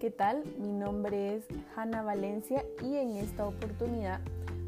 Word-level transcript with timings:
¿qué 0.00 0.10
tal? 0.10 0.42
Mi 0.58 0.72
nombre 0.72 1.36
es 1.36 1.44
Hanna 1.76 2.00
Valencia 2.00 2.64
y 2.82 2.96
en 2.96 3.16
esta 3.18 3.46
oportunidad 3.46 4.20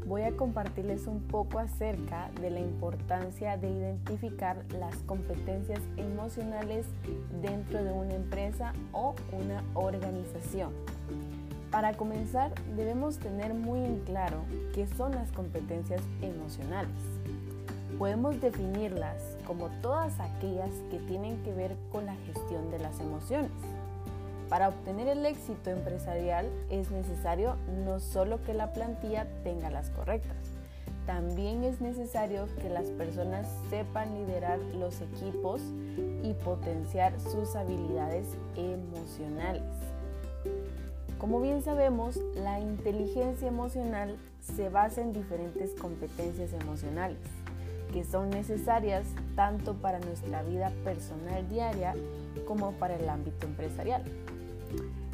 voy 0.05 0.21
a 0.21 0.37
compartirles 0.37 1.07
un 1.07 1.23
poco 1.23 1.57
acerca 1.57 2.29
de 2.39 2.51
la 2.51 2.59
importancia 2.59 3.57
de 3.57 3.67
identificar 3.67 4.63
las 4.77 4.95
competencias 5.07 5.79
emocionales 5.97 6.85
dentro 7.41 7.83
de 7.83 7.91
una 7.91 8.13
empresa 8.13 8.73
o 8.91 9.15
una 9.31 9.63
organización. 9.73 10.71
Para 11.71 11.93
comenzar, 11.93 12.53
debemos 12.75 13.17
tener 13.17 13.55
muy 13.55 13.79
en 13.79 14.01
claro 14.01 14.43
qué 14.75 14.85
son 14.85 15.13
las 15.13 15.31
competencias 15.31 16.03
emocionales. 16.21 16.93
Podemos 17.97 18.39
definirlas 18.39 19.35
como 19.47 19.69
todas 19.81 20.19
aquellas 20.19 20.69
que 20.91 20.99
tienen 20.99 21.41
que 21.41 21.53
ver 21.53 21.75
con 21.91 22.05
la 22.05 22.15
gestión 22.17 22.69
de 22.69 22.77
las 22.77 22.99
emociones 22.99 23.49
para 24.53 24.69
obtener 24.69 25.07
el 25.07 25.25
éxito 25.25 25.71
empresarial 25.71 26.47
es 26.69 26.91
necesario 26.91 27.55
no 27.83 27.99
solo 27.99 28.43
que 28.43 28.53
la 28.53 28.71
plantilla 28.71 29.25
tenga 29.43 29.71
las 29.71 29.89
correctas, 29.89 30.51
también 31.07 31.63
es 31.63 31.81
necesario 31.81 32.47
que 32.61 32.69
las 32.69 32.85
personas 32.91 33.47
sepan 33.71 34.13
liderar 34.13 34.59
los 34.59 35.01
equipos 35.01 35.59
y 36.21 36.35
potenciar 36.45 37.19
sus 37.19 37.55
habilidades 37.55 38.27
emocionales. 38.55 39.63
Como 41.17 41.41
bien 41.41 41.63
sabemos, 41.63 42.19
la 42.35 42.59
inteligencia 42.59 43.47
emocional 43.47 44.19
se 44.39 44.69
basa 44.69 45.01
en 45.01 45.13
diferentes 45.13 45.73
competencias 45.73 46.53
emocionales 46.53 47.17
que 47.91 48.03
son 48.03 48.29
necesarias 48.29 49.05
tanto 49.35 49.73
para 49.75 49.99
nuestra 49.99 50.43
vida 50.43 50.71
personal 50.83 51.47
diaria 51.49 51.95
como 52.47 52.71
para 52.73 52.95
el 52.95 53.07
ámbito 53.07 53.45
empresarial. 53.45 54.03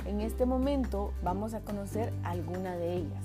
En 0.05 0.21
este 0.21 0.45
momento 0.45 1.13
vamos 1.23 1.53
a 1.53 1.61
conocer 1.61 2.11
alguna 2.23 2.75
de 2.75 2.95
ellas. 2.95 3.23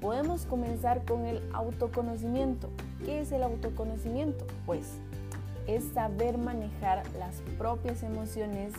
Podemos 0.00 0.46
comenzar 0.46 1.04
con 1.04 1.26
el 1.26 1.42
autoconocimiento. 1.52 2.70
¿Qué 3.04 3.20
es 3.20 3.32
el 3.32 3.42
autoconocimiento? 3.42 4.46
Pues 4.64 4.98
es 5.66 5.84
saber 5.92 6.38
manejar 6.38 7.02
las 7.18 7.42
propias 7.58 8.02
emociones, 8.02 8.72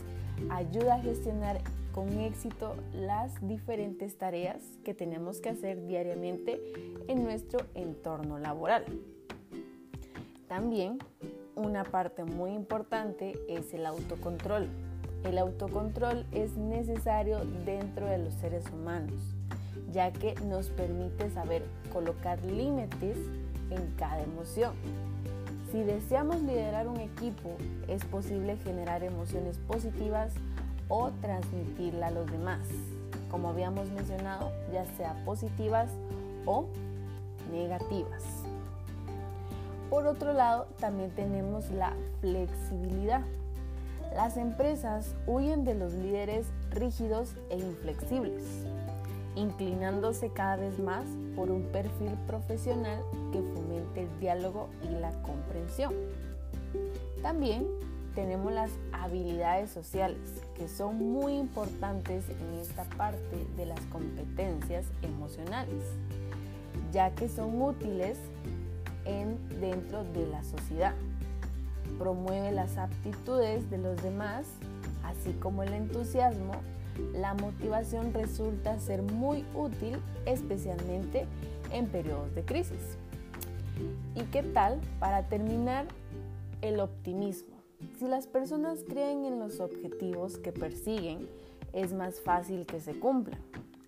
ayuda 0.50 0.96
a 0.96 1.02
gestionar 1.02 1.62
con 1.94 2.10
éxito 2.20 2.76
las 2.94 3.46
diferentes 3.48 4.18
tareas 4.18 4.62
que 4.84 4.94
tenemos 4.94 5.40
que 5.40 5.50
hacer 5.50 5.86
diariamente 5.86 6.62
en 7.08 7.24
nuestro 7.24 7.60
entorno 7.76 8.40
laboral. 8.40 8.86
También 10.48 10.98
una 11.56 11.84
parte 11.84 12.24
muy 12.24 12.52
importante 12.52 13.38
es 13.48 13.74
el 13.74 13.86
autocontrol. 13.86 14.70
El 15.24 15.38
autocontrol 15.38 16.26
es 16.32 16.56
necesario 16.58 17.40
dentro 17.66 18.06
de 18.06 18.18
los 18.20 18.34
seres 18.36 18.64
humanos, 18.72 19.20
ya 19.92 20.12
que 20.12 20.36
nos 20.46 20.70
permite 20.70 21.30
saber 21.30 21.64
colocar 21.92 22.44
límites 22.46 23.18
en 23.70 23.94
cada 23.98 24.22
emoción. 24.22 24.74
Si 25.72 25.84
deseamos 25.84 26.42
liderar 26.42 26.88
un 26.88 27.00
equipo, 27.00 27.52
es 27.88 28.04
posible 28.06 28.58
generar 28.58 29.04
emociones 29.04 29.58
positivas 29.58 30.34
o 30.88 31.12
transmitirla 31.22 32.08
a 32.08 32.12
los 32.12 32.30
demás, 32.32 32.68
como 33.30 33.50
habíamos 33.50 33.90
mencionado, 33.92 34.52
ya 34.74 34.86
sea 34.98 35.14
positivas 35.26 35.90
o 36.46 36.66
negativas. 37.52 38.24
Por 39.90 40.06
otro 40.08 40.34
lado, 40.34 40.68
también 40.80 41.12
tenemos 41.12 41.70
la 41.72 41.94
flexibilidad. 42.22 43.22
Las 44.14 44.38
empresas 44.38 45.16
huyen 45.28 45.66
de 45.66 45.76
los 45.76 45.94
líderes 45.94 46.48
rígidos 46.72 47.36
e 47.50 47.58
inflexibles, 47.58 48.44
inclinándose 49.36 50.30
cada 50.30 50.56
vez 50.56 50.80
más 50.80 51.06
por 51.36 51.52
un 51.52 51.64
perfil 51.64 52.12
profesional 52.26 53.02
que 53.32 53.42
fomente 53.42 54.02
el 54.02 54.20
diálogo 54.20 54.70
y 54.84 55.00
la 55.00 55.12
comprensión. 55.22 55.94
También 57.22 57.68
tenemos 58.16 58.52
las 58.52 58.72
habilidades 58.92 59.70
sociales, 59.70 60.20
que 60.56 60.68
son 60.68 60.98
muy 60.98 61.38
importantes 61.38 62.26
en 62.30 62.60
esta 62.60 62.84
parte 62.98 63.46
de 63.56 63.66
las 63.68 63.80
competencias 63.92 64.86
emocionales, 65.04 65.84
ya 66.92 67.12
que 67.12 67.30
son 67.30 67.62
útiles 67.62 68.18
en, 69.06 69.38
dentro 69.62 70.04
de 70.04 70.26
la 70.28 70.44
sociedad 70.44 70.96
promueve 71.98 72.52
las 72.52 72.78
aptitudes 72.78 73.70
de 73.70 73.78
los 73.78 74.02
demás, 74.02 74.46
así 75.04 75.34
como 75.34 75.64
el 75.64 75.74
entusiasmo, 75.74 76.54
la 77.14 77.34
motivación 77.34 78.14
resulta 78.14 78.80
ser 78.80 79.02
muy 79.02 79.46
útil, 79.56 79.98
especialmente 80.26 81.26
en 81.72 81.88
periodos 81.88 82.34
de 82.36 82.44
crisis. 82.44 82.98
¿Y 84.16 84.24
qué 84.32 84.44
tal 84.44 84.80
para 85.00 85.28
terminar 85.28 85.86
el 86.62 86.80
optimismo? 86.80 87.56
Si 87.98 88.08
las 88.08 88.28
personas 88.28 88.84
creen 88.88 89.26
en 89.26 89.40
los 89.40 89.60
objetivos 89.60 90.38
que 90.38 90.52
persiguen, 90.52 91.30
es 91.72 91.94
más 91.94 92.20
fácil 92.20 92.66
que 92.66 92.80
se 92.80 93.00
cumplan. 93.00 93.40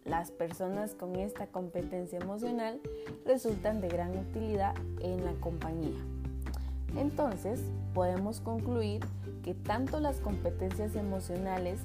Las 0.06 0.32
personas 0.32 0.96
con 0.96 1.16
esta 1.16 1.48
competencia 1.48 2.20
emocional 2.20 2.80
resultan 3.26 3.82
de 3.82 3.90
gran 3.90 4.18
utilidad 4.18 4.76
en 5.00 5.26
la 5.26 5.34
compañía. 5.34 6.00
Entonces, 6.98 7.60
podemos 7.94 8.40
concluir 8.42 9.02
que 9.44 9.54
tanto 9.54 10.00
las 10.00 10.18
competencias 10.18 10.96
emocionales 10.96 11.80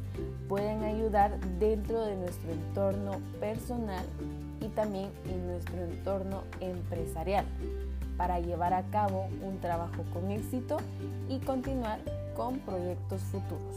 pueden 0.48 0.84
ayudar 0.84 1.38
dentro 1.58 2.04
de 2.04 2.16
nuestro 2.16 2.52
entorno 2.52 3.12
personal 3.40 4.04
y 4.60 4.68
también 4.68 5.10
en 5.28 5.46
nuestro 5.46 5.84
entorno 5.84 6.42
empresarial 6.60 7.44
para 8.16 8.40
llevar 8.40 8.74
a 8.74 8.82
cabo 8.84 9.28
un 9.42 9.58
trabajo 9.60 10.02
con 10.12 10.30
éxito 10.30 10.78
y 11.28 11.38
continuar 11.40 12.00
con 12.36 12.58
proyectos 12.60 13.20
futuros. 13.22 13.76